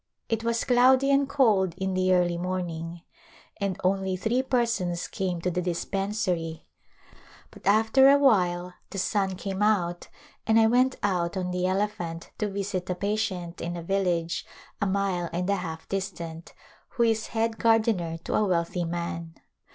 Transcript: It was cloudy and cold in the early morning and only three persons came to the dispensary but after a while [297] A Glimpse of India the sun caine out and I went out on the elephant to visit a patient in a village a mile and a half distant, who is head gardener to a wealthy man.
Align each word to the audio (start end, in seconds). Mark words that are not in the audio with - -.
It 0.29 0.43
was 0.43 0.63
cloudy 0.63 1.11
and 1.11 1.29
cold 1.29 1.75
in 1.77 1.93
the 1.93 2.11
early 2.15 2.35
morning 2.39 3.03
and 3.57 3.79
only 3.83 4.17
three 4.17 4.41
persons 4.41 5.07
came 5.07 5.39
to 5.41 5.51
the 5.51 5.61
dispensary 5.61 6.65
but 7.51 7.67
after 7.67 8.09
a 8.09 8.17
while 8.17 8.73
[297] 8.89 9.21
A 9.21 9.29
Glimpse 9.29 9.45
of 9.45 9.51
India 9.51 9.61
the 9.61 9.61
sun 9.61 9.61
caine 9.61 9.61
out 9.61 10.07
and 10.47 10.59
I 10.59 10.65
went 10.65 10.95
out 11.03 11.37
on 11.37 11.51
the 11.51 11.67
elephant 11.67 12.31
to 12.39 12.49
visit 12.49 12.89
a 12.89 12.95
patient 12.95 13.61
in 13.61 13.77
a 13.77 13.83
village 13.83 14.43
a 14.81 14.87
mile 14.87 15.29
and 15.31 15.47
a 15.51 15.57
half 15.57 15.87
distant, 15.87 16.55
who 16.97 17.03
is 17.03 17.27
head 17.27 17.59
gardener 17.59 18.17
to 18.23 18.33
a 18.33 18.43
wealthy 18.45 18.85
man. 18.85 19.35